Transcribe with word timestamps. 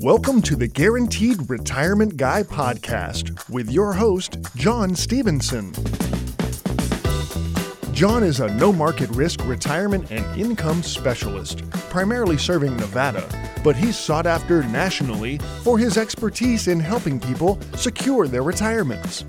Welcome 0.00 0.40
to 0.42 0.54
the 0.54 0.70
Guaranteed 0.72 1.50
Retirement 1.50 2.16
Guy 2.16 2.44
podcast 2.44 3.50
with 3.50 3.68
your 3.68 3.92
host, 3.92 4.38
John 4.54 4.94
Stevenson. 4.94 5.72
John 7.92 8.22
is 8.22 8.38
a 8.38 8.54
no 8.54 8.72
market 8.72 9.10
risk 9.10 9.44
retirement 9.46 10.12
and 10.12 10.40
income 10.40 10.84
specialist, 10.84 11.68
primarily 11.70 12.38
serving 12.38 12.76
Nevada, 12.76 13.28
but 13.64 13.74
he's 13.74 13.98
sought 13.98 14.28
after 14.28 14.62
nationally 14.62 15.38
for 15.64 15.76
his 15.76 15.98
expertise 15.98 16.68
in 16.68 16.78
helping 16.78 17.18
people 17.18 17.58
secure 17.74 18.28
their 18.28 18.44
retirements. 18.44 19.24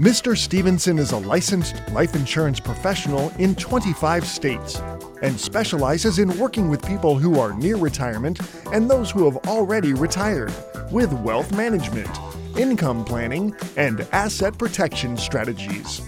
Mr. 0.00 0.36
Stevenson 0.36 0.98
is 0.98 1.12
a 1.12 1.18
licensed 1.18 1.76
life 1.92 2.16
insurance 2.16 2.58
professional 2.58 3.30
in 3.38 3.54
25 3.54 4.26
states 4.26 4.80
and 5.24 5.40
specializes 5.40 6.18
in 6.18 6.38
working 6.38 6.68
with 6.68 6.86
people 6.86 7.18
who 7.18 7.40
are 7.40 7.54
near 7.54 7.76
retirement 7.76 8.38
and 8.72 8.90
those 8.90 9.10
who 9.10 9.24
have 9.24 9.38
already 9.48 9.94
retired 9.94 10.52
with 10.90 11.10
wealth 11.20 11.50
management, 11.52 12.10
income 12.58 13.02
planning, 13.06 13.56
and 13.78 14.02
asset 14.12 14.58
protection 14.58 15.16
strategies. 15.16 16.02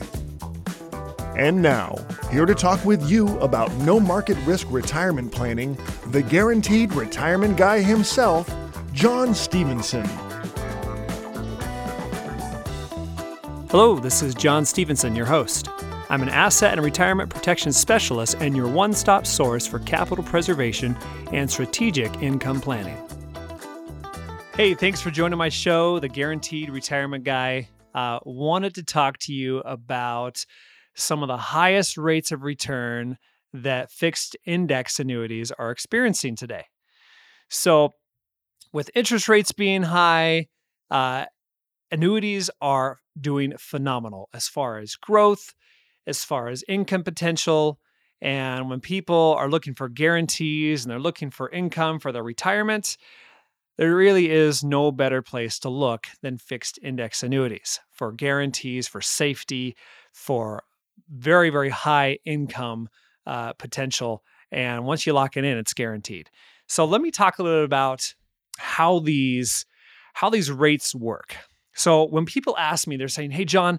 And 1.35 1.63
now, 1.63 1.97
here 2.31 2.45
to 2.45 2.55
talk 2.55 2.85
with 2.85 3.11
you 3.11 3.39
about 3.39 3.73
no 3.77 3.99
market 3.99 4.37
risk 4.45 4.67
retirement 4.71 5.33
planning, 5.33 5.79
the 6.09 6.21
guaranteed 6.21 6.93
retirement 6.93 7.57
guy 7.57 7.81
himself, 7.81 8.55
John 8.93 9.35
Stevenson. 9.35 10.07
Hello, 13.71 13.99
this 13.99 14.21
is 14.21 14.35
John 14.35 14.67
Stevenson, 14.67 15.17
your 15.17 15.27
host. 15.27 15.71
I'm 16.09 16.23
an 16.23 16.29
asset 16.29 16.75
and 16.75 16.85
retirement 16.85 17.31
protection 17.31 17.73
specialist 17.73 18.37
and 18.39 18.57
your 18.57 18.69
one 18.69 18.93
stop 18.93 19.27
source 19.27 19.67
for 19.67 19.81
capital 19.81 20.23
preservation 20.23 20.97
and 21.33 21.51
strategic 21.51 22.23
income 22.23 22.61
planning. 22.61 22.97
Hey, 24.55 24.75
thanks 24.75 25.01
for 25.01 25.11
joining 25.11 25.37
my 25.37 25.49
show, 25.49 25.99
The 25.99 26.09
Guaranteed 26.09 26.71
Retirement 26.71 27.25
Guy. 27.25 27.69
Uh, 27.93 28.21
wanted 28.25 28.77
to 28.77 28.85
talk 28.85 29.19
to 29.21 29.33
you 29.33 29.59
about 29.61 30.47
some 30.95 31.23
of 31.23 31.29
the 31.29 31.37
highest 31.37 31.99
rates 31.99 32.31
of 32.31 32.45
return 32.45 33.19
that 33.53 33.91
fixed 33.91 34.37
index 34.47 35.01
annuities 35.01 35.51
are 35.51 35.73
experiencing 35.73 36.37
today. 36.37 36.67
So, 37.51 37.95
with 38.73 38.91
interest 38.95 39.29
rates 39.29 39.53
being 39.53 39.83
high, 39.83 40.47
uh, 40.91 41.25
annuities 41.91 42.49
are 42.61 43.01
doing 43.21 43.55
phenomenal 43.59 44.29
as 44.33 44.47
far 44.47 44.79
as 44.79 44.95
growth, 44.95 45.53
as 46.07 46.25
far 46.25 46.49
as 46.49 46.65
income 46.69 47.03
potential. 47.03 47.79
And 48.21 48.71
when 48.71 48.81
people 48.81 49.35
are 49.39 49.49
looking 49.49 49.75
for 49.75 49.89
guarantees 49.89 50.85
and 50.85 50.91
they're 50.91 50.99
looking 50.99 51.31
for 51.31 51.51
income 51.51 51.99
for 51.99 52.13
their 52.13 52.23
retirement, 52.23 52.97
there 53.77 53.95
really 53.95 54.31
is 54.31 54.65
no 54.65 54.91
better 54.91 55.21
place 55.21 55.59
to 55.61 55.69
look 55.69 56.07
than 56.23 56.39
fixed 56.39 56.79
index 56.83 57.23
annuities 57.23 57.79
for 57.93 58.13
guarantees, 58.13 58.89
for 58.89 59.03
safety, 59.03 59.77
for 60.13 60.63
very, 61.11 61.51
very 61.51 61.69
high 61.69 62.19
income 62.25 62.89
uh, 63.27 63.53
potential. 63.55 64.23
And 64.51 64.85
once 64.85 65.07
you 65.07 65.13
lock 65.13 65.37
it 65.37 65.45
in, 65.45 65.59
it's 65.59 65.75
guaranteed. 65.75 66.31
So 66.67 66.85
let 66.85 67.01
me 67.01 67.11
talk 67.11 67.39
a 67.39 67.43
little 67.43 67.61
bit 67.61 67.65
about 67.67 68.15
how 68.59 69.01
these 69.01 69.67
how 70.15 70.31
these 70.31 70.51
rates 70.51 70.95
work. 70.95 71.37
So 71.75 72.05
when 72.05 72.25
people 72.25 72.57
ask 72.57 72.87
me, 72.87 72.97
they're 72.97 73.09
saying, 73.09 73.33
"Hey, 73.33 73.45
John, 73.45 73.79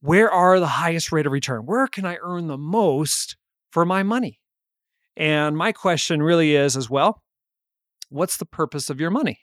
where 0.00 0.30
are 0.30 0.60
the 0.60 0.66
highest 0.66 1.12
rate 1.12 1.26
of 1.26 1.32
return? 1.32 1.66
Where 1.66 1.86
can 1.86 2.04
I 2.04 2.18
earn 2.22 2.46
the 2.46 2.58
most 2.58 3.36
for 3.70 3.84
my 3.84 4.02
money?" 4.02 4.40
And 5.16 5.56
my 5.56 5.72
question 5.72 6.22
really 6.22 6.54
is 6.54 6.76
as 6.76 6.88
well, 6.88 7.22
what's 8.08 8.36
the 8.36 8.46
purpose 8.46 8.88
of 8.88 9.00
your 9.00 9.10
money? 9.10 9.40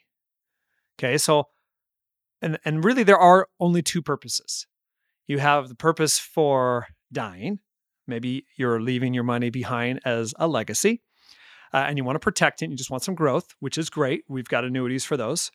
Okay, 0.98 1.18
so 1.18 1.48
and 2.40 2.58
and 2.64 2.84
really 2.84 3.02
there 3.02 3.18
are 3.18 3.48
only 3.60 3.82
two 3.82 4.02
purposes. 4.02 4.66
You 5.26 5.38
have 5.38 5.68
the 5.68 5.74
purpose 5.74 6.18
for 6.18 6.86
dying. 7.12 7.60
Maybe 8.06 8.46
you're 8.56 8.80
leaving 8.80 9.14
your 9.14 9.24
money 9.24 9.50
behind 9.50 10.00
as 10.04 10.32
a 10.38 10.46
legacy 10.46 11.02
uh, 11.72 11.84
and 11.88 11.98
you 11.98 12.04
want 12.04 12.16
to 12.16 12.20
protect 12.20 12.62
it. 12.62 12.70
You 12.70 12.76
just 12.76 12.90
want 12.90 13.02
some 13.02 13.14
growth, 13.14 13.54
which 13.60 13.78
is 13.78 13.90
great. 13.90 14.24
We've 14.28 14.48
got 14.48 14.64
annuities 14.64 15.04
for 15.04 15.16
those. 15.16 15.50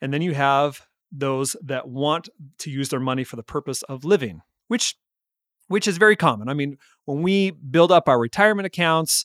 And 0.00 0.12
then 0.12 0.22
you 0.22 0.34
have 0.34 0.80
those 1.12 1.56
that 1.62 1.88
want 1.88 2.28
to 2.58 2.70
use 2.70 2.88
their 2.88 3.00
money 3.00 3.24
for 3.24 3.36
the 3.36 3.42
purpose 3.42 3.82
of 3.82 4.04
living, 4.04 4.42
which 4.68 4.96
which 5.68 5.86
is 5.86 5.98
very 5.98 6.16
common. 6.16 6.48
I 6.48 6.54
mean, 6.54 6.78
when 7.04 7.22
we 7.22 7.52
build 7.52 7.92
up 7.92 8.08
our 8.08 8.18
retirement 8.18 8.66
accounts 8.66 9.24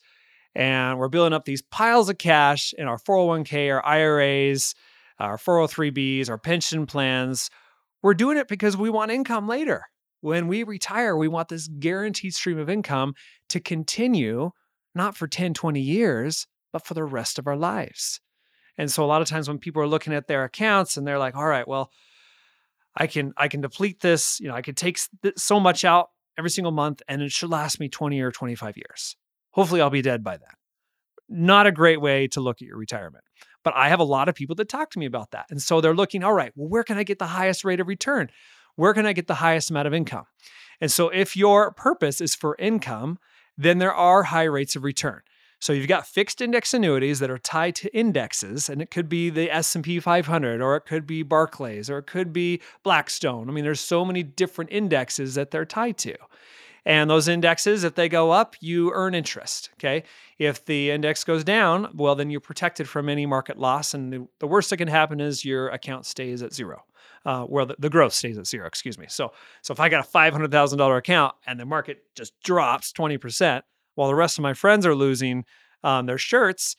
and 0.53 0.99
we're 0.99 1.07
building 1.07 1.33
up 1.33 1.45
these 1.45 1.63
piles 1.63 2.07
of 2.07 2.19
cash 2.19 2.71
in 2.77 2.87
our 2.87 2.99
401k, 2.99 3.73
our 3.73 3.83
IRAs, 3.83 4.75
our 5.17 5.37
403bs, 5.37 6.29
our 6.29 6.37
pension 6.37 6.85
plans, 6.85 7.49
we're 8.03 8.13
doing 8.13 8.37
it 8.37 8.47
because 8.47 8.77
we 8.77 8.91
want 8.91 9.09
income 9.09 9.47
later. 9.47 9.85
When 10.21 10.47
we 10.47 10.61
retire, 10.63 11.17
we 11.17 11.27
want 11.27 11.49
this 11.49 11.67
guaranteed 11.67 12.35
stream 12.35 12.59
of 12.59 12.69
income 12.69 13.15
to 13.49 13.59
continue 13.59 14.51
not 14.93 15.17
for 15.17 15.27
10, 15.27 15.53
20 15.53 15.81
years, 15.81 16.47
but 16.71 16.85
for 16.85 16.93
the 16.93 17.03
rest 17.03 17.37
of 17.37 17.47
our 17.47 17.57
lives. 17.57 18.21
And 18.77 18.91
so 18.91 19.03
a 19.03 19.07
lot 19.07 19.21
of 19.21 19.27
times 19.27 19.47
when 19.47 19.57
people 19.57 19.81
are 19.81 19.87
looking 19.87 20.13
at 20.13 20.27
their 20.27 20.43
accounts 20.43 20.97
and 20.97 21.07
they're 21.07 21.19
like, 21.19 21.35
all 21.35 21.45
right, 21.45 21.67
well, 21.67 21.91
I 22.95 23.07
can 23.07 23.33
I 23.37 23.47
can 23.47 23.61
deplete 23.61 24.01
this, 24.01 24.39
you 24.39 24.47
know, 24.47 24.55
I 24.55 24.61
could 24.61 24.77
take 24.77 24.99
so 25.37 25.59
much 25.59 25.83
out 25.83 26.09
every 26.37 26.49
single 26.49 26.71
month 26.71 27.01
and 27.07 27.21
it 27.21 27.31
should 27.31 27.49
last 27.49 27.79
me 27.79 27.89
20 27.89 28.19
or 28.21 28.31
25 28.31 28.77
years. 28.77 29.15
Hopefully 29.51 29.81
I'll 29.81 29.89
be 29.89 30.01
dead 30.01 30.23
by 30.23 30.37
then. 30.37 30.49
Not 31.27 31.67
a 31.67 31.71
great 31.71 32.01
way 32.01 32.27
to 32.29 32.41
look 32.41 32.61
at 32.61 32.67
your 32.67 32.77
retirement. 32.77 33.23
But 33.63 33.75
I 33.75 33.89
have 33.89 33.99
a 33.99 34.03
lot 34.03 34.29
of 34.29 34.35
people 34.35 34.55
that 34.57 34.69
talk 34.69 34.91
to 34.91 34.99
me 34.99 35.07
about 35.07 35.31
that. 35.31 35.47
And 35.49 35.59
so 35.59 35.81
they're 35.81 35.95
looking, 35.95 36.23
all 36.23 36.33
right, 36.33 36.51
well, 36.55 36.69
where 36.69 36.83
can 36.83 36.97
I 36.97 37.03
get 37.03 37.17
the 37.17 37.25
highest 37.25 37.65
rate 37.65 37.79
of 37.79 37.87
return? 37.87 38.29
Where 38.75 38.93
can 38.93 39.05
I 39.07 39.13
get 39.13 39.27
the 39.27 39.35
highest 39.35 39.71
amount 39.71 39.87
of 39.87 39.93
income? 39.93 40.25
And 40.79 40.91
so 40.91 41.09
if 41.09 41.35
your 41.35 41.71
purpose 41.71 42.21
is 42.21 42.35
for 42.35 42.55
income, 42.59 43.17
then 43.57 43.79
there 43.79 43.93
are 43.93 44.23
high 44.23 44.43
rates 44.43 44.75
of 44.75 44.83
return. 44.83 45.21
So 45.65 45.73
you've 45.73 45.87
got 45.87 46.05
fixed 46.05 46.41
index 46.41 46.75
annuities 46.75 47.17
that 47.17 47.31
are 47.31 47.39
tied 47.39 47.73
to 47.77 47.91
indexes, 47.91 48.69
and 48.69 48.83
it 48.83 48.91
could 48.91 49.09
be 49.09 49.31
the 49.31 49.49
S&P 49.49 49.99
500, 49.99 50.61
or 50.61 50.75
it 50.75 50.85
could 50.85 51.07
be 51.07 51.23
Barclays, 51.23 51.89
or 51.89 51.97
it 51.97 52.05
could 52.05 52.31
be 52.31 52.61
Blackstone. 52.83 53.49
I 53.49 53.51
mean, 53.51 53.63
there's 53.63 53.79
so 53.79 54.05
many 54.05 54.21
different 54.21 54.71
indexes 54.71 55.33
that 55.33 55.49
they're 55.49 55.65
tied 55.65 55.97
to. 55.97 56.15
And 56.85 57.09
those 57.09 57.27
indexes, 57.27 57.83
if 57.83 57.95
they 57.95 58.07
go 58.07 58.29
up, 58.29 58.55
you 58.59 58.91
earn 58.93 59.15
interest. 59.15 59.71
Okay. 59.79 60.03
If 60.37 60.63
the 60.65 60.91
index 60.91 61.23
goes 61.23 61.43
down, 61.43 61.89
well, 61.95 62.13
then 62.13 62.29
you're 62.29 62.41
protected 62.41 62.87
from 62.87 63.09
any 63.09 63.25
market 63.25 63.57
loss. 63.57 63.95
And 63.95 64.27
the, 64.37 64.45
worst 64.45 64.69
that 64.69 64.77
can 64.77 64.87
happen 64.87 65.19
is 65.19 65.43
your 65.43 65.69
account 65.69 66.05
stays 66.05 66.43
at 66.43 66.53
zero. 66.53 66.83
Uh, 67.25 67.41
where 67.45 67.65
the, 67.65 67.75
the 67.79 67.89
growth 67.89 68.13
stays 68.13 68.37
at 68.37 68.45
zero, 68.45 68.67
excuse 68.67 68.99
me. 68.99 69.07
So, 69.09 69.31
so 69.63 69.71
if 69.71 69.79
I 69.79 69.89
got 69.89 70.01
a 70.01 70.03
five 70.03 70.31
hundred 70.31 70.51
thousand 70.51 70.77
dollar 70.77 70.97
account 70.97 71.33
and 71.47 71.59
the 71.59 71.65
market 71.65 72.03
just 72.13 72.39
drops 72.43 72.91
twenty 72.91 73.17
percent, 73.17 73.65
while 73.95 74.07
the 74.07 74.15
rest 74.15 74.37
of 74.37 74.43
my 74.43 74.53
friends 74.53 74.85
are 74.85 74.95
losing 74.95 75.45
um, 75.83 76.05
their 76.05 76.17
shirts, 76.17 76.75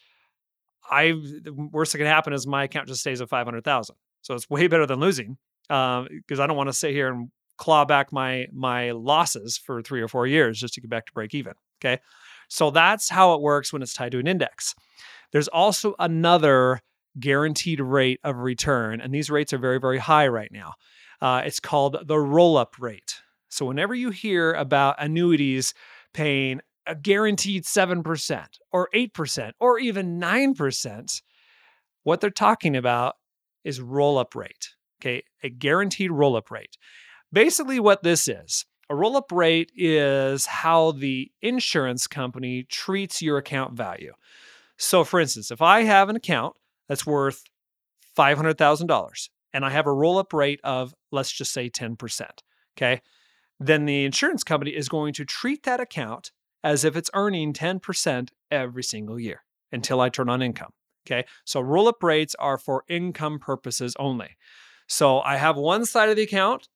I 0.91 1.09
the 1.43 1.53
worst 1.73 1.93
that 1.93 1.99
can 1.99 2.07
happen 2.07 2.33
is 2.33 2.47
my 2.47 2.65
account 2.65 2.89
just 2.89 3.01
stays 3.01 3.21
at 3.21 3.29
five 3.29 3.47
hundred 3.47 3.65
thousand. 3.65 3.97
So 4.23 4.35
it's 4.35 4.49
way 4.49 4.67
better 4.67 4.87
than 4.87 5.01
losing 5.01 5.37
because 5.69 5.99
um, 5.99 6.41
I 6.41 6.47
don't 6.47 6.57
want 6.57 6.69
to 6.69 6.73
sit 6.73 6.93
here 6.93 7.09
and 7.09 7.31
claw 7.59 7.85
back 7.85 8.13
my 8.13 8.47
my 8.53 8.93
losses 8.93 9.57
for 9.57 9.83
three 9.83 10.03
or 10.03 10.09
four 10.09 10.27
years 10.27 10.61
just 10.61 10.75
to 10.75 10.81
get 10.81 10.91
back 10.91 11.07
to 11.07 11.13
break 11.13 11.35
even. 11.35 11.55
Okay. 11.81 12.01
So 12.49 12.71
that's 12.71 13.09
how 13.09 13.35
it 13.35 13.41
works 13.41 13.73
when 13.73 13.83
it's 13.83 13.93
tied 13.93 14.13
to 14.13 14.19
an 14.19 14.27
index. 14.27 14.75
There's 15.33 15.49
also 15.49 15.95
another 15.99 16.81
guaranteed 17.19 17.81
rate 17.81 18.21
of 18.23 18.37
return, 18.37 19.01
and 19.01 19.13
these 19.13 19.31
rates 19.31 19.53
are 19.53 19.59
very, 19.59 19.81
very 19.81 19.99
high 19.99 20.29
right 20.29 20.51
now. 20.53 20.75
Uh, 21.21 21.43
it's 21.45 21.61
called 21.61 21.97
the 22.07 22.19
roll 22.19 22.57
up 22.57 22.77
rate. 22.79 23.17
So 23.49 23.67
whenever 23.67 23.95
you 23.95 24.11
hear 24.11 24.53
about 24.53 24.97
annuities 24.99 25.75
paying 26.13 26.61
a 26.87 26.95
guaranteed 26.95 27.65
7% 27.65 28.47
or 28.73 28.89
8% 28.95 29.53
or 29.61 29.79
even 29.79 30.21
9%, 30.21 31.23
what 32.05 32.21
they're 32.21 32.31
talking 32.31 32.77
about 32.77 33.15
is 33.65 33.81
roll 33.81 34.19
up 34.19 34.35
rate. 34.35 34.75
Okay. 35.01 35.23
A 35.43 35.51
guaranteed 35.51 36.11
roll 36.11 36.37
up 36.37 36.51
rate. 36.51 36.77
Basically, 37.33 37.81
what 37.81 38.03
this 38.03 38.29
is 38.29 38.65
a 38.89 38.95
roll 38.95 39.17
up 39.17 39.33
rate 39.33 39.73
is 39.75 40.47
how 40.47 40.93
the 40.93 41.31
insurance 41.43 42.07
company 42.07 42.65
treats 42.65 43.21
your 43.21 43.39
account 43.39 43.75
value. 43.75 44.13
So, 44.79 45.05
for 45.05 45.21
instance, 45.21 45.51
if 45.51 45.61
I 45.61 45.83
have 45.83 46.09
an 46.09 46.17
account 46.17 46.55
that's 46.89 47.07
worth 47.07 47.43
$500,000 48.17 49.29
and 49.53 49.65
I 49.65 49.71
have 49.71 49.87
a 49.87 49.93
roll 49.93 50.19
up 50.19 50.33
rate 50.33 50.61
of, 50.63 50.95
let's 51.11 51.33
just 51.33 51.53
say 51.53 51.69
10%, 51.69 52.29
okay, 52.77 53.01
then 53.59 53.87
the 53.87 54.05
insurance 54.05 54.45
company 54.45 54.71
is 54.73 54.89
going 54.89 55.15
to 55.15 55.25
treat 55.25 55.65
that 55.65 55.81
account 55.81 56.31
as 56.65 56.85
if 56.85 56.97
it's 56.97 57.11
earning 57.15 57.53
10% 57.53 58.29
every 58.51 58.83
single 58.83 59.19
year 59.19 59.43
until 59.73 60.01
I 60.01 60.09
turn 60.09 60.29
on 60.29 60.43
income. 60.43 60.71
Okay. 61.07 61.25
So 61.45 61.61
roll 61.61 61.89
up 61.89 62.03
rates 62.03 62.35
are 62.39 62.59
for 62.59 62.85
income 62.89 63.39
purposes 63.39 63.95
only. 63.99 64.37
So 64.89 65.21
I 65.21 65.37
have 65.37 65.57
one 65.57 65.85
side 65.85 66.09
of 66.09 66.17
the 66.17 66.23
account 66.23 66.69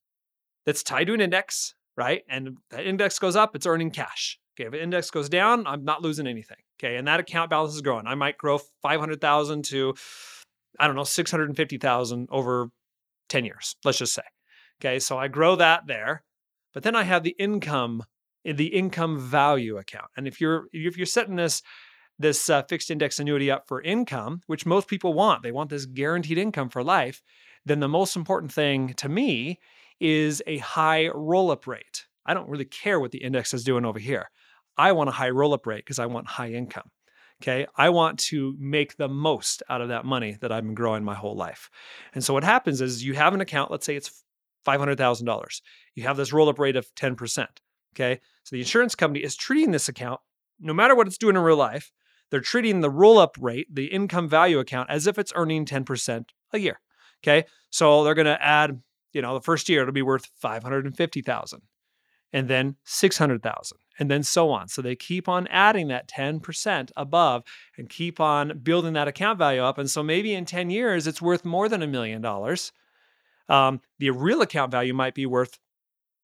that's 0.66 0.82
tied 0.82 1.04
to 1.08 1.14
an 1.14 1.20
index, 1.20 1.74
right? 1.96 2.22
And 2.28 2.58
that 2.70 2.86
index 2.86 3.18
goes 3.18 3.36
up, 3.36 3.56
it's 3.56 3.66
earning 3.66 3.90
cash. 3.90 4.38
Okay, 4.56 4.66
if 4.66 4.72
the 4.72 4.82
index 4.82 5.10
goes 5.10 5.28
down, 5.28 5.66
I'm 5.66 5.84
not 5.84 6.02
losing 6.02 6.26
anything. 6.26 6.58
Okay, 6.78 6.96
and 6.96 7.06
that 7.08 7.20
account 7.20 7.50
balance 7.50 7.74
is 7.74 7.82
growing. 7.82 8.06
I 8.06 8.14
might 8.14 8.36
grow 8.36 8.58
500,000 8.82 9.64
to, 9.66 9.94
I 10.78 10.86
don't 10.86 10.96
know, 10.96 11.04
650,000 11.04 12.28
over 12.30 12.68
10 13.28 13.44
years, 13.44 13.76
let's 13.84 13.98
just 13.98 14.14
say. 14.14 14.22
Okay, 14.80 14.98
so 14.98 15.18
I 15.18 15.28
grow 15.28 15.56
that 15.56 15.86
there, 15.86 16.24
but 16.74 16.82
then 16.82 16.96
I 16.96 17.04
have 17.04 17.22
the 17.22 17.36
income, 17.38 18.02
the 18.44 18.68
income 18.68 19.18
value 19.18 19.76
account. 19.76 20.10
And 20.16 20.26
if 20.26 20.40
you're 20.40 20.66
if 20.72 20.96
you're 20.96 21.06
setting 21.06 21.36
this 21.36 21.62
this 22.18 22.50
uh, 22.50 22.62
fixed 22.64 22.90
index 22.90 23.18
annuity 23.18 23.50
up 23.50 23.66
for 23.66 23.80
income, 23.80 24.42
which 24.46 24.66
most 24.66 24.88
people 24.88 25.14
want, 25.14 25.42
they 25.42 25.52
want 25.52 25.70
this 25.70 25.86
guaranteed 25.86 26.36
income 26.36 26.68
for 26.68 26.84
life, 26.84 27.22
then 27.64 27.80
the 27.80 27.88
most 27.88 28.14
important 28.14 28.52
thing 28.52 28.92
to 28.94 29.08
me 29.08 29.58
is 30.00 30.42
a 30.46 30.58
high 30.58 31.08
roll 31.08 31.50
up 31.50 31.66
rate. 31.66 32.06
I 32.26 32.34
don't 32.34 32.48
really 32.48 32.66
care 32.66 33.00
what 33.00 33.10
the 33.10 33.22
index 33.22 33.54
is 33.54 33.64
doing 33.64 33.84
over 33.84 33.98
here. 33.98 34.30
I 34.76 34.92
want 34.92 35.08
a 35.08 35.12
high 35.12 35.30
roll 35.30 35.54
up 35.54 35.66
rate 35.66 35.84
because 35.84 35.98
I 35.98 36.06
want 36.06 36.26
high 36.26 36.50
income. 36.50 36.90
Okay. 37.42 37.66
I 37.74 37.88
want 37.88 38.18
to 38.18 38.54
make 38.58 38.96
the 38.96 39.08
most 39.08 39.62
out 39.70 39.80
of 39.80 39.88
that 39.88 40.04
money 40.04 40.36
that 40.42 40.52
I've 40.52 40.64
been 40.64 40.74
growing 40.74 41.04
my 41.04 41.14
whole 41.14 41.36
life. 41.36 41.70
And 42.14 42.22
so 42.22 42.34
what 42.34 42.44
happens 42.44 42.82
is 42.82 43.02
you 43.02 43.14
have 43.14 43.32
an 43.32 43.40
account, 43.40 43.70
let's 43.70 43.86
say 43.86 43.96
it's 43.96 44.22
$500,000. 44.66 45.60
You 45.94 46.02
have 46.02 46.18
this 46.18 46.34
roll 46.34 46.50
up 46.50 46.58
rate 46.58 46.76
of 46.76 46.86
10%. 46.94 47.46
Okay. 47.94 48.20
So 48.44 48.56
the 48.56 48.60
insurance 48.60 48.94
company 48.94 49.24
is 49.24 49.36
treating 49.36 49.70
this 49.70 49.88
account, 49.88 50.20
no 50.58 50.72
matter 50.72 50.94
what 50.94 51.06
it's 51.06 51.18
doing 51.18 51.36
in 51.36 51.42
real 51.42 51.56
life, 51.56 51.92
they're 52.30 52.40
treating 52.40 52.80
the 52.80 52.90
roll 52.90 53.18
up 53.18 53.36
rate, 53.40 53.66
the 53.72 53.86
income 53.86 54.28
value 54.28 54.58
account, 54.58 54.90
as 54.90 55.06
if 55.06 55.18
it's 55.18 55.32
earning 55.34 55.64
10% 55.64 56.24
a 56.52 56.58
year. 56.58 56.80
Okay. 57.22 57.46
So 57.70 58.04
they're 58.04 58.14
going 58.14 58.26
to 58.26 58.42
add, 58.42 58.80
you 59.12 59.22
know, 59.22 59.34
the 59.34 59.40
first 59.40 59.68
year 59.68 59.82
it'll 59.82 59.92
be 59.92 60.02
worth 60.02 60.28
550,000 60.40 61.62
and 62.32 62.48
then 62.48 62.76
600,000 62.84 63.78
and 63.98 64.10
then 64.10 64.22
so 64.22 64.50
on. 64.50 64.68
So 64.68 64.82
they 64.82 64.96
keep 64.96 65.28
on 65.28 65.46
adding 65.48 65.88
that 65.88 66.08
10% 66.08 66.90
above 66.96 67.42
and 67.76 67.88
keep 67.88 68.20
on 68.20 68.58
building 68.62 68.92
that 68.94 69.08
account 69.08 69.38
value 69.38 69.62
up. 69.62 69.78
And 69.78 69.90
so 69.90 70.02
maybe 70.02 70.34
in 70.34 70.44
10 70.44 70.70
years, 70.70 71.06
it's 71.06 71.20
worth 71.20 71.44
more 71.44 71.68
than 71.68 71.82
a 71.82 71.86
million 71.86 72.22
dollars. 72.22 72.72
Um, 73.48 73.80
the 73.98 74.10
real 74.10 74.42
account 74.42 74.70
value 74.70 74.94
might 74.94 75.14
be 75.14 75.26
worth 75.26 75.58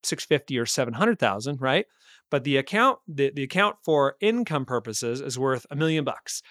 650 0.03 0.57
or 0.57 0.65
700,000, 0.65 1.61
right? 1.61 1.85
But 2.29 2.43
the 2.43 2.57
account, 2.57 2.99
the, 3.07 3.31
the 3.33 3.43
account 3.43 3.77
for 3.83 4.15
income 4.19 4.65
purposes 4.65 5.21
is 5.21 5.39
worth 5.39 5.65
a 5.71 5.75
million 5.75 6.03
bucks. 6.03 6.41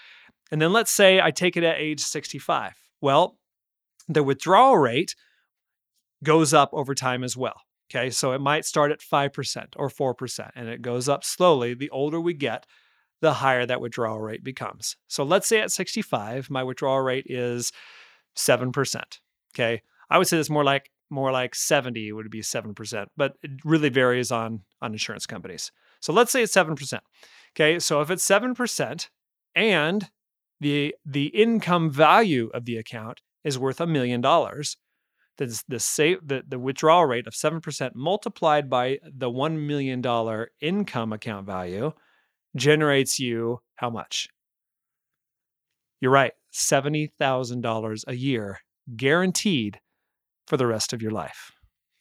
And 0.50 0.60
then 0.60 0.72
let's 0.72 0.92
say 0.92 1.20
I 1.20 1.30
take 1.30 1.56
it 1.56 1.64
at 1.64 1.78
age 1.78 2.00
65. 2.00 2.72
Well, 3.00 3.36
the 4.08 4.22
withdrawal 4.22 4.78
rate 4.78 5.14
goes 6.22 6.54
up 6.54 6.70
over 6.72 6.94
time 6.94 7.24
as 7.24 7.36
well. 7.36 7.60
Okay, 7.90 8.10
so 8.10 8.32
it 8.32 8.40
might 8.40 8.64
start 8.64 8.90
at 8.90 9.00
5% 9.00 9.66
or 9.76 9.88
4%, 9.88 10.50
and 10.56 10.68
it 10.68 10.82
goes 10.82 11.08
up 11.08 11.22
slowly. 11.22 11.72
The 11.72 11.90
older 11.90 12.20
we 12.20 12.34
get, 12.34 12.66
the 13.20 13.34
higher 13.34 13.64
that 13.64 13.80
withdrawal 13.80 14.20
rate 14.20 14.42
becomes. 14.42 14.96
So 15.06 15.22
let's 15.22 15.46
say 15.46 15.60
at 15.60 15.70
65, 15.70 16.50
my 16.50 16.64
withdrawal 16.64 17.00
rate 17.00 17.26
is 17.28 17.72
7%. 18.36 19.02
Okay, 19.54 19.82
I 20.10 20.18
would 20.18 20.26
say 20.26 20.38
it's 20.38 20.50
more 20.50 20.64
like 20.64 20.90
more 21.10 21.30
like 21.30 21.54
70 21.54 22.12
would 22.12 22.30
be 22.30 22.40
7%, 22.40 23.06
but 23.16 23.34
it 23.42 23.50
really 23.64 23.88
varies 23.88 24.32
on 24.32 24.62
on 24.82 24.92
insurance 24.92 25.26
companies. 25.26 25.70
So 26.00 26.12
let's 26.12 26.32
say 26.32 26.42
it's 26.42 26.54
7%. 26.54 26.98
Okay, 27.54 27.78
so 27.78 28.00
if 28.00 28.10
it's 28.10 28.26
7% 28.26 29.08
and 29.54 30.10
the 30.60 30.94
the 31.04 31.26
income 31.26 31.90
value 31.90 32.50
of 32.54 32.64
the 32.64 32.76
account 32.76 33.20
is 33.44 33.58
worth 33.58 33.80
a 33.80 33.86
million 33.86 34.20
dollars, 34.20 34.76
the, 35.38 35.62
the, 35.68 35.78
save, 35.78 36.26
the, 36.26 36.42
the 36.46 36.58
withdrawal 36.58 37.04
rate 37.04 37.26
of 37.26 37.34
7% 37.34 37.94
multiplied 37.94 38.68
by 38.70 38.98
the 39.02 39.30
$1 39.30 39.66
million 39.66 40.46
income 40.60 41.12
account 41.12 41.46
value 41.46 41.92
generates 42.56 43.18
you 43.18 43.60
how 43.76 43.90
much? 43.90 44.28
You're 46.00 46.10
right, 46.10 46.32
$70,000 46.52 48.04
a 48.06 48.14
year 48.14 48.60
guaranteed 48.94 49.80
for 50.46 50.56
the 50.56 50.66
rest 50.66 50.92
of 50.92 51.02
your 51.02 51.10
life. 51.10 51.52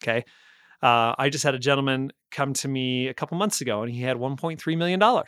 Okay. 0.04 0.24
Uh, 0.82 1.16
I 1.18 1.30
just 1.30 1.44
had 1.44 1.56
a 1.56 1.60
gentleman 1.60 2.12
come 2.32 2.54
to 2.54 2.68
me 2.68 3.08
a 3.08 3.14
couple 3.14 3.38
months 3.38 3.62
ago 3.62 3.82
and 3.82 3.92
he 3.92 4.02
had 4.02 4.18
$1.3 4.18 4.78
million 4.78 5.24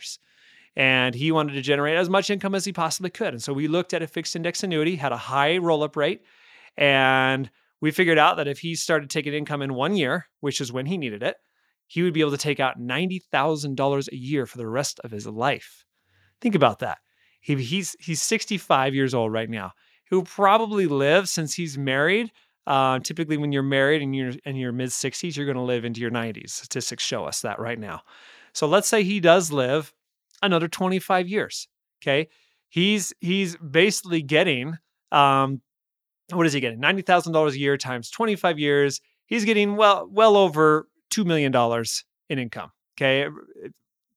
and 0.76 1.14
he 1.14 1.32
wanted 1.32 1.54
to 1.54 1.60
generate 1.62 1.96
as 1.96 2.08
much 2.08 2.30
income 2.30 2.54
as 2.54 2.64
he 2.64 2.72
possibly 2.72 3.10
could. 3.10 3.34
And 3.34 3.42
so 3.42 3.52
we 3.52 3.66
looked 3.66 3.92
at 3.92 4.02
a 4.02 4.06
fixed 4.06 4.36
index 4.36 4.62
annuity, 4.62 4.96
had 4.96 5.12
a 5.12 5.16
high 5.16 5.58
roll 5.58 5.82
up 5.82 5.96
rate, 5.96 6.22
and 6.76 7.50
we 7.80 7.90
figured 7.90 8.18
out 8.18 8.36
that 8.36 8.48
if 8.48 8.60
he 8.60 8.74
started 8.74 9.10
taking 9.10 9.34
income 9.34 9.62
in 9.62 9.74
one 9.74 9.96
year, 9.96 10.26
which 10.40 10.60
is 10.60 10.72
when 10.72 10.86
he 10.86 10.98
needed 10.98 11.22
it, 11.22 11.36
he 11.88 12.02
would 12.02 12.12
be 12.12 12.20
able 12.20 12.30
to 12.30 12.36
take 12.36 12.60
out 12.60 12.78
$90,000 12.78 14.08
a 14.08 14.16
year 14.16 14.46
for 14.46 14.58
the 14.58 14.68
rest 14.68 15.00
of 15.02 15.10
his 15.10 15.26
life. 15.26 15.84
Think 16.40 16.54
about 16.54 16.80
that. 16.80 16.98
He, 17.40 17.56
he's, 17.56 17.96
he's 17.98 18.22
65 18.22 18.94
years 18.94 19.14
old 19.14 19.32
right 19.32 19.48
now. 19.48 19.72
He'll 20.10 20.22
probably 20.22 20.86
live 20.86 21.28
since 21.28 21.54
he's 21.54 21.76
married. 21.76 22.30
Uh, 22.68 22.98
typically, 22.98 23.38
when 23.38 23.50
you're 23.50 23.62
married 23.62 24.02
and 24.02 24.14
you're 24.14 24.32
in 24.44 24.54
your 24.54 24.72
mid 24.72 24.90
60s, 24.90 25.36
you're 25.36 25.46
going 25.46 25.56
to 25.56 25.62
live 25.62 25.86
into 25.86 26.02
your 26.02 26.10
90s. 26.10 26.50
Statistics 26.50 27.02
show 27.02 27.24
us 27.24 27.40
that 27.40 27.58
right 27.58 27.78
now. 27.78 28.02
So 28.52 28.66
let's 28.66 28.86
say 28.86 29.02
he 29.02 29.20
does 29.20 29.50
live 29.50 29.94
another 30.42 30.68
25 30.68 31.28
years. 31.28 31.66
Okay, 32.02 32.28
he's 32.68 33.12
he's 33.20 33.56
basically 33.56 34.22
getting 34.22 34.76
um, 35.10 35.62
what 36.30 36.46
is 36.46 36.52
he 36.52 36.60
getting? 36.60 36.78
Ninety 36.78 37.02
thousand 37.02 37.32
dollars 37.32 37.54
a 37.54 37.58
year 37.58 37.76
times 37.76 38.10
twenty 38.10 38.36
five 38.36 38.58
years. 38.58 39.00
He's 39.26 39.44
getting 39.44 39.76
well 39.76 40.06
well 40.10 40.36
over 40.36 40.88
two 41.10 41.24
million 41.24 41.50
dollars 41.50 42.04
in 42.28 42.38
income. 42.38 42.70
Okay, 42.96 43.26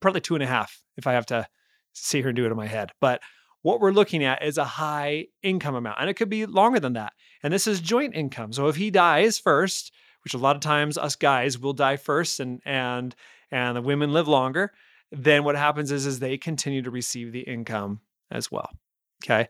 probably 0.02 0.22
two 0.22 0.36
and 0.36 0.44
a 0.44 0.48
half 0.48 0.84
if 0.98 1.08
I 1.08 1.14
have 1.14 1.26
to 1.28 1.48
sit 1.94 2.20
here 2.20 2.30
and 2.30 2.36
do 2.36 2.46
it 2.46 2.52
in 2.52 2.58
my 2.58 2.68
head. 2.68 2.92
But 3.00 3.22
what 3.62 3.80
we're 3.80 3.92
looking 3.92 4.24
at 4.24 4.44
is 4.44 4.58
a 4.58 4.66
high 4.66 5.28
income 5.42 5.76
amount, 5.76 5.98
and 6.00 6.10
it 6.10 6.16
could 6.16 6.30
be 6.30 6.46
longer 6.46 6.80
than 6.80 6.94
that. 6.94 7.14
And 7.44 7.54
this 7.54 7.68
is 7.68 7.80
joint 7.80 8.16
income. 8.16 8.54
So 8.54 8.68
if 8.68 8.76
he 8.76 8.92
dies 8.92 9.40
first, 9.40 9.92
which 10.24 10.34
a 10.34 10.38
lot 10.38 10.56
of 10.56 10.62
times 10.62 10.98
us 10.98 11.16
guys 11.16 11.58
will 11.58 11.74
die 11.74 11.98
first, 11.98 12.40
and 12.40 12.62
and 12.66 13.16
and 13.52 13.76
the 13.76 13.82
women 13.82 14.14
live 14.14 14.28
longer, 14.28 14.72
then 15.12 15.44
what 15.44 15.56
happens 15.56 15.92
is 15.92 16.06
is 16.06 16.20
they 16.20 16.38
continue 16.38 16.82
to 16.82 16.92
receive 16.92 17.32
the 17.32 17.42
income 17.42 18.02
as 18.30 18.52
well. 18.52 18.70
Okay. 19.24 19.48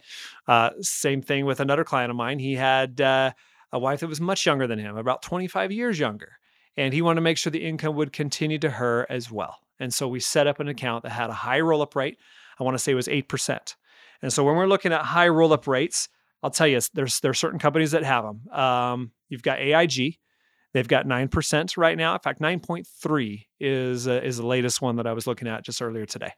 Uh, 0.47 0.71
same 0.81 1.21
thing 1.21 1.45
with 1.45 1.59
another 1.59 1.83
client 1.83 2.09
of 2.09 2.17
mine. 2.17 2.39
He 2.39 2.55
had 2.55 2.99
uh, 2.99 3.31
a 3.71 3.79
wife 3.79 4.01
that 4.01 4.07
was 4.07 4.19
much 4.19 4.45
younger 4.45 4.67
than 4.67 4.79
him, 4.79 4.97
about 4.97 5.21
25 5.21 5.71
years 5.71 5.97
younger. 5.97 6.33
And 6.77 6.93
he 6.93 7.01
wanted 7.01 7.15
to 7.15 7.21
make 7.21 7.37
sure 7.37 7.51
the 7.51 7.65
income 7.65 7.95
would 7.95 8.13
continue 8.13 8.59
to 8.59 8.69
her 8.69 9.05
as 9.09 9.31
well. 9.31 9.59
And 9.79 9.93
so 9.93 10.07
we 10.07 10.19
set 10.19 10.47
up 10.47 10.59
an 10.59 10.67
account 10.67 11.03
that 11.03 11.11
had 11.11 11.29
a 11.29 11.33
high 11.33 11.59
roll 11.59 11.81
up 11.81 11.95
rate. 11.95 12.17
I 12.59 12.63
want 12.63 12.75
to 12.75 12.79
say 12.79 12.91
it 12.91 12.95
was 12.95 13.07
8%. 13.07 13.75
And 14.21 14.31
so 14.31 14.43
when 14.43 14.55
we're 14.55 14.67
looking 14.67 14.93
at 14.93 15.01
high 15.01 15.27
roll 15.27 15.53
up 15.53 15.67
rates, 15.67 16.09
I'll 16.43 16.49
tell 16.49 16.67
you, 16.67 16.79
there's, 16.93 17.19
there's 17.19 17.39
certain 17.39 17.59
companies 17.59 17.91
that 17.91 18.03
have 18.03 18.23
them. 18.23 18.49
Um, 18.51 19.11
you've 19.29 19.43
got 19.43 19.59
AIG. 19.59 20.17
They've 20.73 20.87
got 20.87 21.05
9% 21.05 21.77
right 21.77 21.97
now. 21.97 22.13
In 22.13 22.19
fact, 22.19 22.39
9.3 22.39 23.45
is, 23.59 24.07
uh, 24.07 24.21
is 24.23 24.37
the 24.37 24.45
latest 24.45 24.81
one 24.81 24.95
that 24.95 25.07
I 25.07 25.13
was 25.13 25.27
looking 25.27 25.47
at 25.47 25.65
just 25.65 25.81
earlier 25.81 26.05
today. 26.05 26.31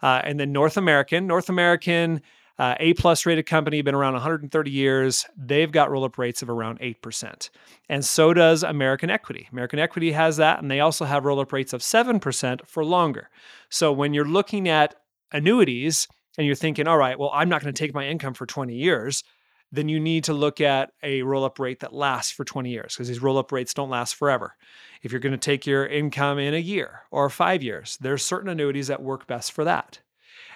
Uh, 0.00 0.20
and 0.24 0.38
then 0.38 0.52
North 0.52 0.76
American. 0.76 1.26
North 1.26 1.48
American 1.48 2.22
uh, 2.58 2.74
a 2.80 2.94
plus 2.94 3.24
rated 3.26 3.46
company, 3.46 3.82
been 3.82 3.94
around 3.94 4.12
130 4.12 4.70
years. 4.70 5.26
They've 5.36 5.70
got 5.70 5.90
roll 5.90 6.04
up 6.04 6.18
rates 6.18 6.42
of 6.42 6.50
around 6.50 6.80
8%. 6.80 7.50
And 7.88 8.04
so 8.04 8.34
does 8.34 8.62
American 8.62 9.10
Equity. 9.10 9.48
American 9.50 9.78
Equity 9.78 10.12
has 10.12 10.36
that, 10.36 10.60
and 10.60 10.70
they 10.70 10.80
also 10.80 11.04
have 11.04 11.24
roll 11.24 11.40
up 11.40 11.52
rates 11.52 11.72
of 11.72 11.80
7% 11.80 12.66
for 12.66 12.84
longer. 12.84 13.30
So 13.70 13.92
when 13.92 14.14
you're 14.14 14.24
looking 14.24 14.68
at 14.68 14.94
annuities 15.32 16.08
and 16.36 16.46
you're 16.46 16.56
thinking, 16.56 16.86
all 16.86 16.98
right, 16.98 17.18
well, 17.18 17.30
I'm 17.32 17.48
not 17.48 17.62
going 17.62 17.72
to 17.72 17.78
take 17.78 17.94
my 17.94 18.06
income 18.06 18.34
for 18.34 18.46
20 18.46 18.74
years, 18.74 19.24
then 19.72 19.88
you 19.88 19.98
need 19.98 20.24
to 20.24 20.34
look 20.34 20.60
at 20.60 20.92
a 21.02 21.22
roll 21.22 21.44
up 21.44 21.58
rate 21.58 21.80
that 21.80 21.94
lasts 21.94 22.30
for 22.30 22.44
20 22.44 22.70
years 22.70 22.94
because 22.94 23.08
these 23.08 23.22
roll 23.22 23.38
up 23.38 23.50
rates 23.50 23.72
don't 23.72 23.90
last 23.90 24.14
forever. 24.14 24.54
If 25.02 25.10
you're 25.10 25.20
going 25.20 25.32
to 25.32 25.38
take 25.38 25.66
your 25.66 25.86
income 25.86 26.38
in 26.38 26.54
a 26.54 26.58
year 26.58 27.02
or 27.10 27.28
five 27.30 27.62
years, 27.62 27.96
there's 28.00 28.22
certain 28.22 28.50
annuities 28.50 28.88
that 28.88 29.02
work 29.02 29.26
best 29.26 29.50
for 29.50 29.64
that. 29.64 30.00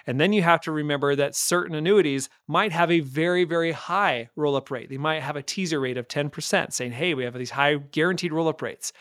And 0.05 0.21
then 0.21 0.31
you 0.31 0.41
have 0.43 0.61
to 0.61 0.71
remember 0.71 1.15
that 1.15 1.35
certain 1.35 1.75
annuities 1.75 2.29
might 2.47 2.71
have 2.71 2.89
a 2.89 3.01
very, 3.01 3.43
very 3.43 3.73
high 3.73 4.29
roll 4.37 4.55
up 4.55 4.71
rate. 4.71 4.89
They 4.89 4.97
might 4.97 5.21
have 5.21 5.35
a 5.35 5.41
teaser 5.41 5.81
rate 5.81 5.97
of 5.97 6.07
10%, 6.07 6.71
saying, 6.71 6.93
hey, 6.93 7.13
we 7.13 7.25
have 7.25 7.33
these 7.33 7.51
high 7.51 7.75
guaranteed 7.75 8.31
roll 8.31 8.47
up 8.47 8.61
rates. 8.61 8.93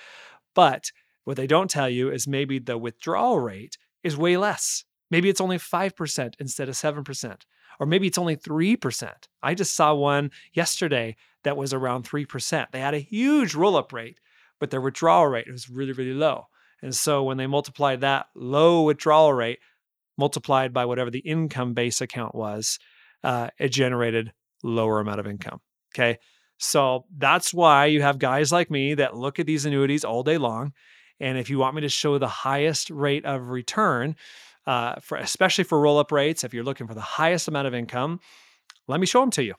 But 0.55 0.91
what 1.25 1.37
they 1.37 1.47
don't 1.47 1.71
tell 1.71 1.89
you 1.89 2.11
is 2.11 2.27
maybe 2.27 2.59
the 2.59 2.77
withdrawal 2.77 3.39
rate 3.39 3.79
is 4.03 4.17
way 4.17 4.37
less. 4.37 4.85
Maybe 5.11 5.29
it's 5.29 5.41
only 5.41 5.59
5% 5.59 6.35
instead 6.41 6.69
of 6.69 6.75
7%, 6.75 7.43
or 7.79 7.87
maybe 7.87 8.07
it's 8.07 8.19
only 8.19 8.37
3%. 8.37 9.13
I 9.43 9.55
just 9.55 9.75
saw 9.75 9.95
one 9.95 10.31
yesterday 10.53 11.17
that 11.45 11.57
was 11.57 11.73
around 11.73 12.05
3%. 12.05 12.67
They 12.71 12.81
had 12.81 12.95
a 12.95 12.99
huge 12.99 13.55
roll 13.55 13.77
up 13.77 13.93
rate, 13.93 14.19
but 14.59 14.71
their 14.71 14.81
withdrawal 14.81 15.27
rate 15.27 15.51
was 15.51 15.69
really, 15.69 15.93
really 15.93 16.15
low. 16.15 16.47
And 16.83 16.95
so 16.95 17.23
when 17.23 17.37
they 17.37 17.47
multiplied 17.47 18.01
that 18.03 18.27
low 18.35 18.83
withdrawal 18.83 19.33
rate 19.33 19.61
multiplied 20.19 20.73
by 20.73 20.85
whatever 20.85 21.11
the 21.11 21.21
income 21.21 21.75
base 21.75 22.01
account 22.01 22.35
was, 22.35 22.79
uh, 23.23 23.49
it 23.59 23.69
generated 23.69 24.33
lower 24.63 25.01
amount 25.01 25.21
of 25.21 25.27
income. 25.27 25.61
Okay. 25.95 26.19
So 26.59 27.05
that's 27.17 27.53
why 27.53 27.87
you 27.87 28.03
have 28.03 28.19
guys 28.19 28.51
like 28.51 28.71
me 28.71 28.95
that 28.95 29.17
look 29.17 29.39
at 29.39 29.47
these 29.47 29.67
annuities 29.67 30.05
all 30.05 30.23
day 30.23 30.39
long 30.39 30.73
And 31.19 31.39
if 31.39 31.49
you 31.49 31.59
want 31.59 31.75
me 31.75 31.83
to 31.83 31.89
show 31.89 32.19
the 32.19 32.29
highest 32.29 32.91
rate 32.91 33.25
of 33.25 33.49
return, 33.49 34.17
uh, 34.67 34.97
for 35.01 35.19
especially 35.19 35.65
for 35.65 35.81
roll 35.81 35.99
up 35.99 36.13
rates, 36.13 36.45
if 36.45 36.53
you're 36.53 36.65
looking 36.65 36.87
for 36.87 36.95
the 36.95 37.01
highest 37.01 37.49
amount 37.49 37.67
of 37.67 37.75
income, 37.75 38.21
let 38.89 39.01
me 39.01 39.07
show 39.07 39.21
them 39.21 39.31
to 39.33 39.45
you. 39.45 39.55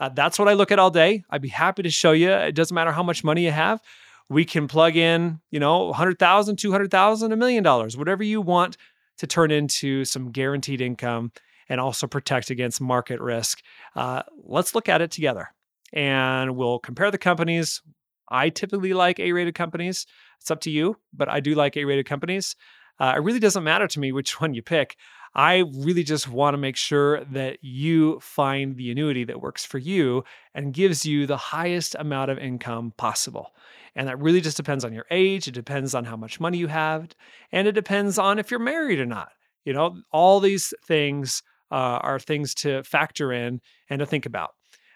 Uh, 0.00 0.08
that's 0.08 0.38
what 0.38 0.48
I 0.48 0.54
look 0.54 0.72
at 0.72 0.78
all 0.78 0.90
day. 0.90 1.24
I'd 1.30 1.42
be 1.42 1.48
happy 1.48 1.82
to 1.82 1.90
show 1.90 2.12
you. 2.12 2.30
It 2.30 2.54
doesn't 2.54 2.74
matter 2.74 2.92
how 2.92 3.02
much 3.02 3.22
money 3.22 3.44
you 3.44 3.50
have. 3.50 3.80
We 4.28 4.44
can 4.44 4.66
plug 4.66 4.96
in, 4.96 5.40
you 5.50 5.60
know, 5.60 5.86
100,000, 5.86 6.56
200,000, 6.56 7.32
a 7.32 7.36
million 7.36 7.62
dollars, 7.62 7.96
whatever 7.96 8.22
you 8.22 8.40
want 8.40 8.76
to 9.18 9.26
turn 9.26 9.50
into 9.50 10.04
some 10.04 10.30
guaranteed 10.30 10.80
income 10.80 11.32
and 11.68 11.80
also 11.80 12.06
protect 12.06 12.50
against 12.50 12.80
market 12.80 13.20
risk. 13.20 13.62
Uh, 13.94 14.22
let's 14.44 14.74
look 14.74 14.88
at 14.88 15.00
it 15.00 15.10
together 15.10 15.48
and 15.92 16.56
we'll 16.56 16.78
compare 16.78 17.10
the 17.10 17.18
companies. 17.18 17.82
I 18.28 18.48
typically 18.48 18.94
like 18.94 19.20
A 19.20 19.32
rated 19.32 19.54
companies. 19.54 20.06
It's 20.40 20.50
up 20.50 20.60
to 20.62 20.70
you, 20.70 20.96
but 21.12 21.28
I 21.28 21.40
do 21.40 21.54
like 21.54 21.76
A 21.76 21.84
rated 21.84 22.06
companies. 22.06 22.56
Uh, 22.98 23.14
it 23.16 23.20
really 23.20 23.38
doesn't 23.38 23.64
matter 23.64 23.86
to 23.88 24.00
me 24.00 24.12
which 24.12 24.40
one 24.40 24.54
you 24.54 24.62
pick. 24.62 24.96
I 25.34 25.64
really 25.76 26.02
just 26.02 26.28
want 26.28 26.54
to 26.54 26.58
make 26.58 26.76
sure 26.76 27.24
that 27.24 27.58
you 27.62 28.20
find 28.20 28.76
the 28.76 28.90
annuity 28.90 29.24
that 29.24 29.40
works 29.40 29.64
for 29.64 29.78
you 29.78 30.24
and 30.54 30.74
gives 30.74 31.06
you 31.06 31.26
the 31.26 31.38
highest 31.38 31.96
amount 31.98 32.30
of 32.30 32.38
income 32.38 32.92
possible. 32.98 33.54
And 33.94 34.08
that 34.08 34.18
really 34.18 34.42
just 34.42 34.58
depends 34.58 34.84
on 34.84 34.92
your 34.92 35.06
age, 35.10 35.48
it 35.48 35.52
depends 35.54 35.94
on 35.94 36.04
how 36.04 36.16
much 36.16 36.40
money 36.40 36.58
you 36.58 36.66
have, 36.66 37.08
and 37.50 37.66
it 37.66 37.72
depends 37.72 38.18
on 38.18 38.38
if 38.38 38.50
you're 38.50 38.60
married 38.60 39.00
or 39.00 39.06
not. 39.06 39.30
You 39.64 39.72
know, 39.72 39.96
all 40.10 40.40
these 40.40 40.74
things 40.86 41.42
uh, 41.70 41.98
are 42.02 42.18
things 42.18 42.54
to 42.56 42.82
factor 42.82 43.32
in 43.32 43.60
and 43.88 44.00
to 44.00 44.06
think 44.06 44.26
about. 44.26 44.50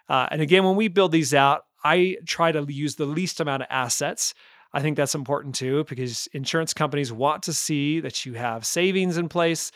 Uh, 0.09 0.29
and 0.31 0.43
again, 0.43 0.65
when 0.65 0.77
we 0.77 0.89
build 0.89 1.13
these 1.13 1.35
out, 1.35 1.63
I 1.85 2.17
try 2.27 2.53
to 2.53 2.65
use 2.69 2.97
the 2.97 3.07
least 3.07 3.41
amount 3.41 3.63
of 3.63 3.69
assets. 3.71 4.35
I 4.77 4.83
think 4.83 4.99
that's 4.99 5.15
important 5.15 5.55
too 5.55 5.85
because 5.85 6.29
insurance 6.35 6.75
companies 6.75 7.11
want 7.11 7.45
to 7.45 7.55
see 7.55 7.99
that 8.01 8.27
you 8.27 8.35
have 8.35 8.67
savings 8.67 9.17
in 9.17 9.31
place 9.31 9.73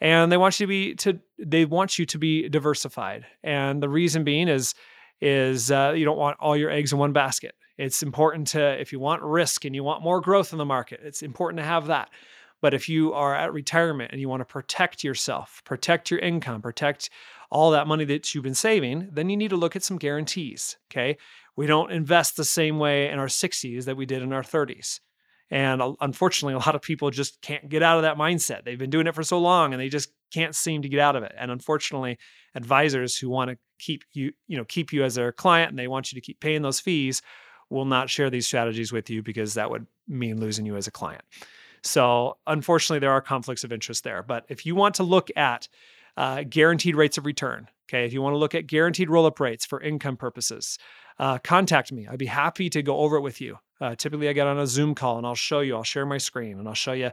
and 0.00 0.32
they 0.32 0.36
want 0.36 0.58
you 0.58 0.66
to 0.66 0.68
be 0.68 0.94
to 0.96 1.20
they 1.38 1.64
want 1.64 2.00
you 2.00 2.06
to 2.06 2.18
be 2.18 2.48
diversified. 2.48 3.24
And 3.44 3.80
the 3.80 3.88
reason 3.88 4.24
being 4.24 4.48
is 4.48 4.74
is 5.20 5.70
uh, 5.70 5.92
you 5.94 6.04
don't 6.04 6.18
want 6.18 6.36
all 6.40 6.56
your 6.56 6.68
eggs 6.68 6.92
in 6.92 6.98
one 6.98 7.12
basket. 7.12 7.54
It's 7.78 8.02
important 8.02 8.48
to 8.48 8.60
if 8.80 8.90
you 8.90 8.98
want 8.98 9.22
risk 9.22 9.64
and 9.64 9.72
you 9.72 9.84
want 9.84 10.02
more 10.02 10.20
growth 10.20 10.50
in 10.50 10.58
the 10.58 10.64
market, 10.64 10.98
it's 11.04 11.22
important 11.22 11.60
to 11.60 11.64
have 11.64 11.86
that. 11.86 12.10
But 12.60 12.74
if 12.74 12.88
you 12.88 13.12
are 13.12 13.36
at 13.36 13.52
retirement 13.52 14.10
and 14.10 14.20
you 14.20 14.28
want 14.28 14.40
to 14.40 14.44
protect 14.44 15.04
yourself, 15.04 15.62
protect 15.64 16.10
your 16.10 16.18
income, 16.18 16.60
protect 16.60 17.08
all 17.52 17.70
that 17.70 17.86
money 17.86 18.04
that 18.06 18.34
you've 18.34 18.44
been 18.44 18.54
saving, 18.54 19.10
then 19.12 19.30
you 19.30 19.36
need 19.36 19.50
to 19.50 19.56
look 19.56 19.76
at 19.76 19.84
some 19.84 19.96
guarantees. 19.96 20.76
Okay. 20.90 21.18
We 21.60 21.66
don't 21.66 21.92
invest 21.92 22.38
the 22.38 22.44
same 22.46 22.78
way 22.78 23.10
in 23.10 23.18
our 23.18 23.26
60s 23.26 23.84
that 23.84 23.94
we 23.94 24.06
did 24.06 24.22
in 24.22 24.32
our 24.32 24.42
30s. 24.42 25.00
And 25.50 25.82
uh, 25.82 25.92
unfortunately, 26.00 26.54
a 26.54 26.58
lot 26.58 26.74
of 26.74 26.80
people 26.80 27.10
just 27.10 27.42
can't 27.42 27.68
get 27.68 27.82
out 27.82 27.98
of 27.98 28.02
that 28.04 28.16
mindset. 28.16 28.64
They've 28.64 28.78
been 28.78 28.88
doing 28.88 29.06
it 29.06 29.14
for 29.14 29.22
so 29.22 29.38
long 29.38 29.74
and 29.74 29.78
they 29.82 29.90
just 29.90 30.08
can't 30.32 30.54
seem 30.54 30.80
to 30.80 30.88
get 30.88 31.00
out 31.00 31.16
of 31.16 31.22
it. 31.22 31.34
And 31.36 31.50
unfortunately, 31.50 32.16
advisors 32.54 33.18
who 33.18 33.28
want 33.28 33.50
to 33.50 33.58
keep 33.78 34.04
you, 34.14 34.32
you 34.46 34.56
know, 34.56 34.64
keep 34.64 34.90
you 34.90 35.04
as 35.04 35.16
their 35.16 35.32
client 35.32 35.68
and 35.68 35.78
they 35.78 35.86
want 35.86 36.10
you 36.10 36.16
to 36.18 36.24
keep 36.24 36.40
paying 36.40 36.62
those 36.62 36.80
fees 36.80 37.20
will 37.68 37.84
not 37.84 38.08
share 38.08 38.30
these 38.30 38.46
strategies 38.46 38.90
with 38.90 39.10
you 39.10 39.22
because 39.22 39.52
that 39.52 39.70
would 39.70 39.86
mean 40.08 40.40
losing 40.40 40.64
you 40.64 40.76
as 40.76 40.86
a 40.86 40.90
client. 40.90 41.24
So, 41.82 42.38
unfortunately, 42.46 43.00
there 43.00 43.12
are 43.12 43.20
conflicts 43.20 43.64
of 43.64 43.72
interest 43.72 44.02
there. 44.02 44.22
But 44.22 44.46
if 44.48 44.64
you 44.64 44.74
want 44.74 44.94
to 44.94 45.02
look 45.02 45.28
at 45.36 45.68
uh, 46.16 46.44
guaranteed 46.48 46.96
rates 46.96 47.18
of 47.18 47.26
return, 47.26 47.68
okay, 47.88 48.04
if 48.04 48.12
you 48.12 48.22
want 48.22 48.34
to 48.34 48.38
look 48.38 48.54
at 48.54 48.66
guaranteed 48.66 49.10
roll 49.10 49.26
up 49.26 49.40
rates 49.40 49.64
for 49.64 49.80
income 49.80 50.16
purposes, 50.16 50.78
uh, 51.18 51.38
contact 51.38 51.92
me. 51.92 52.06
I'd 52.08 52.18
be 52.18 52.26
happy 52.26 52.70
to 52.70 52.82
go 52.82 52.98
over 52.98 53.16
it 53.16 53.20
with 53.20 53.40
you. 53.40 53.58
Uh, 53.80 53.94
typically, 53.94 54.28
I 54.28 54.32
get 54.32 54.46
on 54.46 54.58
a 54.58 54.66
Zoom 54.66 54.94
call 54.94 55.18
and 55.18 55.26
I'll 55.26 55.34
show 55.34 55.60
you, 55.60 55.76
I'll 55.76 55.84
share 55.84 56.06
my 56.06 56.18
screen 56.18 56.58
and 56.58 56.68
I'll 56.68 56.74
show 56.74 56.92
you 56.92 57.10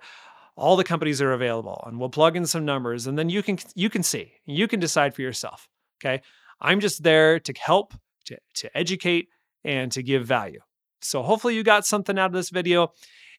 all 0.56 0.76
the 0.76 0.84
companies 0.84 1.20
that 1.20 1.26
are 1.26 1.34
available 1.34 1.84
and 1.86 2.00
we'll 2.00 2.10
plug 2.10 2.36
in 2.36 2.46
some 2.46 2.66
numbers 2.66 3.06
and 3.06 3.18
then 3.18 3.30
you 3.30 3.44
can 3.44 3.60
you 3.76 3.92
can 3.92 4.02
see 4.02 4.34
you 4.48 4.68
can 4.68 4.80
decide 4.80 5.14
for 5.14 5.22
yourself 5.22 5.70
okay 6.02 6.20
i'm 6.62 6.80
just 6.80 7.04
there 7.04 7.40
to 7.40 7.54
help 7.54 7.94
to, 8.26 8.36
to 8.56 8.76
educate 8.76 9.28
and 9.64 9.92
to 9.92 10.02
give 10.02 10.26
value 10.26 10.60
so 11.00 11.22
hopefully 11.22 11.56
you 11.56 11.62
got 11.64 11.86
something 11.86 12.18
out 12.18 12.28
of 12.28 12.34
this 12.34 12.50
video 12.50 12.92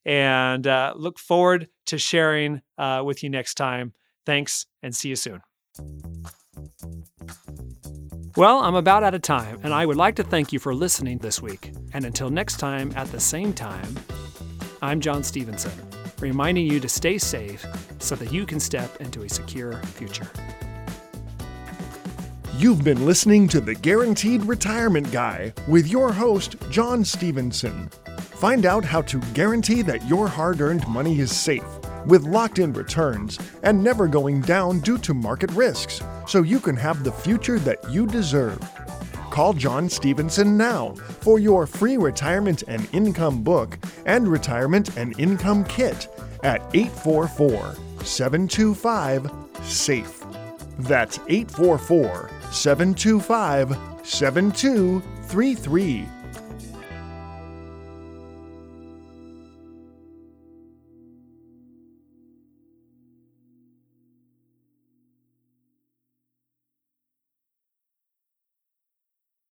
and 0.05 0.67
uh, 0.67 0.95
look 0.97 1.19
forward 1.19 1.69
to 1.87 1.99
sharing 1.99 2.63
uh, 2.79 3.03
with 3.05 3.23
you 3.23 3.31
next 3.31 3.55
time. 3.55 3.93
Thanks 4.29 4.67
and 4.83 4.95
see 4.95 5.09
you 5.09 5.17
soon. 5.17 5.41
Well, 8.37 8.59
I'm 8.59 8.75
about 8.75 9.03
out 9.03 9.15
of 9.15 9.23
time, 9.23 9.59
and 9.63 9.73
I 9.73 9.87
would 9.87 9.97
like 9.97 10.17
to 10.17 10.23
thank 10.23 10.53
you 10.53 10.59
for 10.59 10.75
listening 10.75 11.17
this 11.17 11.41
week. 11.41 11.73
And 11.95 12.05
until 12.05 12.29
next 12.29 12.59
time 12.59 12.93
at 12.95 13.11
the 13.11 13.19
same 13.19 13.55
time, 13.55 13.99
I'm 14.83 15.01
John 15.01 15.25
Stevenson, 15.25 15.73
reminding 16.21 16.67
you 16.67 16.79
to 16.79 16.91
stay 16.91 17.17
safe 17.17 17.65
so 18.01 18.17
that 18.17 18.31
you 18.31 18.45
can 18.45 18.61
step 18.61 19.01
into 19.01 19.23
a 19.23 19.31
secure 19.31 19.81
future. 19.97 20.31
You've 22.59 22.85
been 22.85 23.07
listening 23.07 23.49
to 23.49 23.63
the 23.63 23.77
Guaranteed 23.77 24.43
Retirement 24.43 25.11
Guy 25.11 25.55
with 25.67 25.89
your 25.89 26.13
host, 26.13 26.57
John 26.69 27.03
Stevenson. 27.03 27.89
Find 28.19 28.67
out 28.67 28.85
how 28.85 29.01
to 29.01 29.21
guarantee 29.33 29.81
that 29.83 30.07
your 30.07 30.29
hard 30.29 30.61
earned 30.61 30.87
money 30.87 31.19
is 31.19 31.35
safe 31.35 31.65
with 32.09 32.25
locked 32.25 32.59
in 32.59 32.73
returns 32.73 33.39
and 33.63 33.85
never 33.85 34.09
going 34.09 34.41
down 34.41 34.81
due 34.81 34.99
to 34.99 35.15
market 35.15 35.51
risks 35.53 36.03
so 36.27 36.43
you 36.43 36.59
can 36.59 36.77
have 36.77 37.05
the 37.05 37.13
future 37.13 37.61
that 37.61 37.79
you 37.91 38.07
deserve. 38.07 38.59
Call 39.31 39.53
John 39.53 39.89
Stevenson 39.89 40.57
now 40.57 40.95
for 41.21 41.39
your 41.39 41.67
free 41.67 41.97
retirement 41.97 42.65
and 42.67 42.89
income 42.93 43.43
book 43.43 43.79
and 44.07 44.27
retirement 44.27 44.97
and 44.97 45.19
income 45.21 45.65
kit 45.65 46.09
at 46.43 46.61
844 46.75 47.77
725 48.05 49.31
SAFE. 49.63 50.25
That's 50.79 51.21
844 51.29 52.31
725 52.51 53.77
7233 54.03 56.18